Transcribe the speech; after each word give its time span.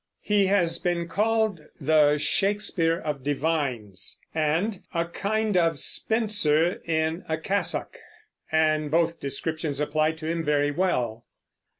He 0.23 0.47
has 0.47 0.79
been 0.79 1.07
called 1.07 1.61
"the 1.79 2.17
Shakespeare 2.17 2.97
of 2.97 3.23
divines," 3.23 4.19
and 4.33 4.81
"a 4.95 5.05
kind 5.05 5.55
of 5.55 5.77
Spenser 5.77 6.81
in 6.85 7.23
a 7.29 7.37
cassock," 7.37 7.99
and 8.51 8.89
both 8.89 9.19
descriptions 9.19 9.79
apply 9.79 10.13
to 10.13 10.25
him 10.25 10.43
very 10.43 10.71
well. 10.71 11.27